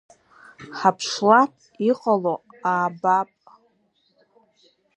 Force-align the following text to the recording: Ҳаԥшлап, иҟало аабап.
Ҳаԥшлап, 0.77 1.51
иҟало 1.89 2.33
аабап. 2.71 3.29